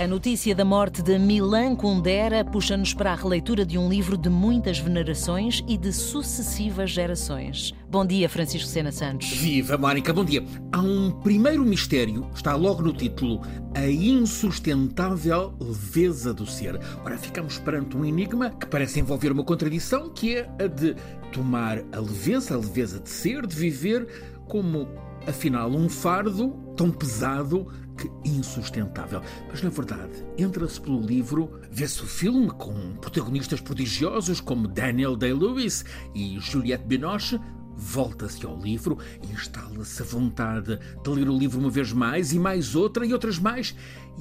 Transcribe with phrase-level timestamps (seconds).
[0.00, 4.30] A notícia da morte de Milan Kundera puxa-nos para a releitura de um livro de
[4.30, 7.74] muitas venerações e de sucessivas gerações.
[7.86, 9.28] Bom dia, Francisco Sena Santos.
[9.28, 10.42] Viva, Mónica, bom dia.
[10.72, 13.42] Há um primeiro mistério, está logo no título,
[13.74, 16.80] a insustentável leveza do ser.
[17.04, 20.96] Ora, ficamos perante um enigma que parece envolver uma contradição, que é a de
[21.30, 24.08] tomar a leveza, a leveza de ser, de viver,
[24.48, 24.88] como
[25.26, 27.66] afinal um fardo tão pesado
[28.00, 29.20] que insustentável.
[29.48, 35.84] Mas, na verdade, entra-se pelo livro, vê-se o filme com protagonistas prodigiosos como Daniel Day-Lewis
[36.14, 37.38] e Juliette Binoche,
[37.76, 38.98] volta-se ao livro,
[39.32, 43.38] instala-se a vontade de ler o livro uma vez mais e mais outra e outras
[43.38, 43.74] mais,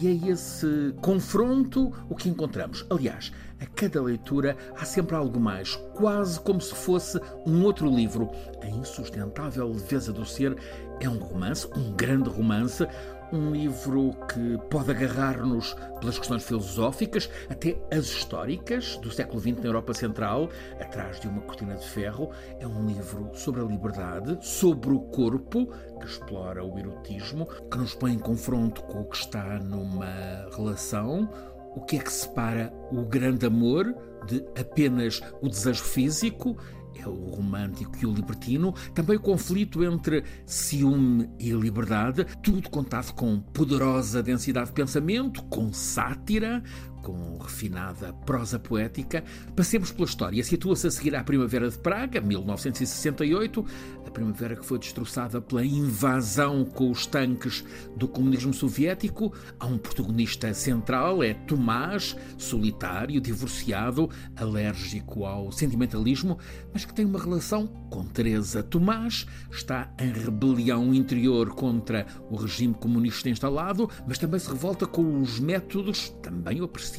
[0.00, 2.84] e é esse confronto o que encontramos.
[2.90, 8.30] Aliás, a cada leitura há sempre algo mais, quase como se fosse um outro livro.
[8.62, 10.56] A insustentável leveza do ser
[11.00, 12.86] é um romance, um grande romance,
[13.32, 19.66] um livro que pode agarrar-nos pelas questões filosóficas, até as históricas do século XX na
[19.66, 20.48] Europa Central,
[20.80, 22.30] atrás de uma cortina de ferro.
[22.60, 25.66] É um livro sobre a liberdade, sobre o corpo,
[25.98, 31.28] que explora o erotismo, que nos põe em confronto com o que está numa relação.
[31.76, 33.94] O que é que separa o grande amor
[34.26, 36.56] de apenas o desejo físico?
[36.98, 43.12] É o romântico e o libertino, também o conflito entre ciúme e liberdade, tudo contado
[43.12, 46.62] com poderosa densidade de pensamento, com sátira,
[47.06, 49.22] com refinada prosa poética.
[49.54, 50.42] Passemos pela história.
[50.42, 53.64] Situa-se a seguir à Primavera de Praga, 1968,
[54.04, 57.64] a primavera que foi destroçada pela invasão com os tanques
[57.96, 59.32] do comunismo soviético.
[59.60, 66.38] Há um protagonista central, é Tomás, solitário, divorciado, alérgico ao sentimentalismo,
[66.72, 68.64] mas que tem uma relação com Teresa.
[68.64, 75.20] Tomás está em rebelião interior contra o regime comunista instalado, mas também se revolta com
[75.20, 76.95] os métodos, também opressivos,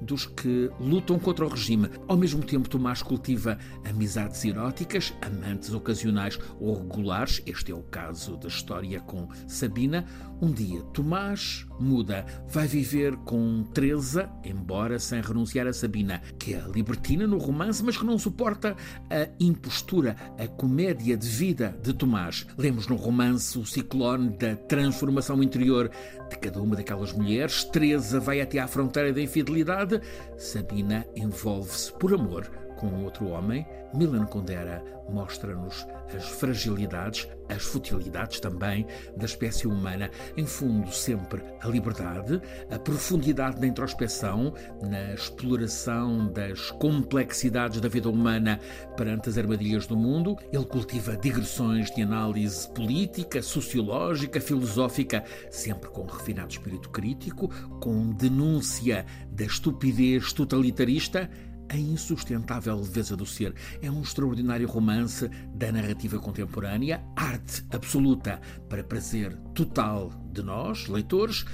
[0.00, 1.90] dos que lutam contra o regime.
[2.06, 7.42] Ao mesmo tempo, Tomás cultiva amizades eróticas, amantes ocasionais ou regulares.
[7.46, 10.04] Este é o caso da história com Sabina.
[10.40, 16.62] Um dia, Tomás muda, vai viver com Teresa, embora sem renunciar a Sabina, que é
[16.72, 18.76] libertina no romance, mas que não suporta
[19.10, 22.46] a impostura, a comédia de vida de Tomás.
[22.56, 25.90] Lemos no romance o ciclone da transformação interior
[26.28, 27.64] de cada uma daquelas mulheres.
[27.64, 30.00] Teresa vai até à fronteira da infidelidade,
[30.36, 33.66] Sabina envolve-se por amor com outro homem.
[33.94, 40.10] Milan Kundera mostra-nos as fragilidades, as futilidades também da espécie humana.
[40.36, 42.40] Em fundo, sempre a liberdade,
[42.70, 44.52] a profundidade da introspeção,
[44.82, 48.60] na exploração das complexidades da vida humana
[48.96, 50.36] perante as armadilhas do mundo.
[50.52, 57.48] Ele cultiva digressões de análise política, sociológica, filosófica, sempre com refinado espírito crítico,
[57.80, 61.30] com denúncia da estupidez totalitarista
[61.68, 68.82] a insustentável leveza do ser é um extraordinário romance da narrativa contemporânea, arte absoluta para
[68.82, 71.44] prazer total de nós, leitores.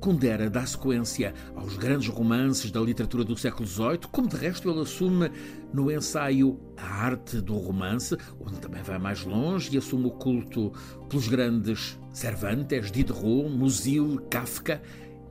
[0.00, 4.82] Kundera dá sequência aos grandes romances da literatura do século XVIII, como de resto ele
[4.82, 5.30] assume
[5.72, 10.72] no ensaio A Arte do Romance, onde também vai mais longe e assume o culto
[11.08, 14.82] pelos grandes Cervantes, Diderot, Musil, Kafka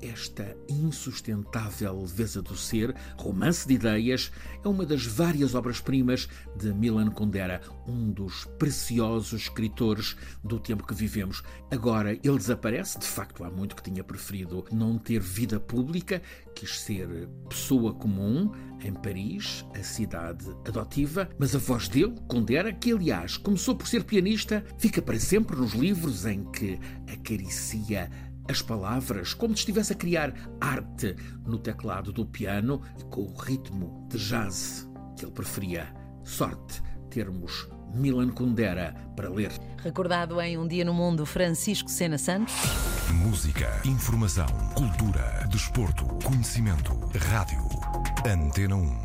[0.04, 4.32] esta insustentável leveza do ser, romance de ideias,
[4.64, 6.28] é uma das várias obras-primas
[6.58, 11.42] de Milan Kundera, um dos preciosos escritores do tempo que vivemos.
[11.72, 16.22] Agora ele desaparece, de facto há muito que tinha preferido não ter vida pública,
[16.54, 17.08] quis ser
[17.50, 18.52] pessoa comum
[18.84, 24.04] em Paris, a cidade adotiva, mas a voz dele, Kundera, que aliás começou por ser
[24.04, 26.80] pianista, fica para sempre nos livros em que
[27.12, 28.10] acaricia
[28.48, 31.16] as palavras, como se estivesse a criar arte
[31.46, 35.94] no teclado do piano e com o ritmo de jazz que ele preferia.
[36.24, 39.52] Sorte termos Milan Kundera para ler.
[39.84, 42.56] Recordado em Um Dia no Mundo, Francisco Sena Santos.
[43.14, 46.94] Música, informação, cultura, desporto, conhecimento,
[47.30, 47.60] rádio.
[48.26, 49.00] Antena 1.